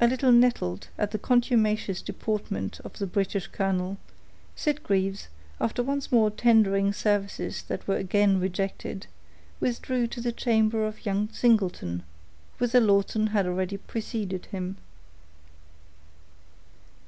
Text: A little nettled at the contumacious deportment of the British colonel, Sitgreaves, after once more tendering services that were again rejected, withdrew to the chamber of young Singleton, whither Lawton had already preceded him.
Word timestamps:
A 0.00 0.08
little 0.08 0.32
nettled 0.32 0.88
at 0.98 1.12
the 1.12 1.20
contumacious 1.20 2.02
deportment 2.02 2.80
of 2.80 2.98
the 2.98 3.06
British 3.06 3.46
colonel, 3.46 3.96
Sitgreaves, 4.56 5.28
after 5.60 5.84
once 5.84 6.10
more 6.10 6.32
tendering 6.32 6.92
services 6.92 7.62
that 7.62 7.86
were 7.86 7.94
again 7.94 8.40
rejected, 8.40 9.06
withdrew 9.60 10.08
to 10.08 10.20
the 10.20 10.32
chamber 10.32 10.84
of 10.84 11.06
young 11.06 11.28
Singleton, 11.30 12.02
whither 12.58 12.80
Lawton 12.80 13.28
had 13.28 13.46
already 13.46 13.76
preceded 13.76 14.46
him. 14.46 14.78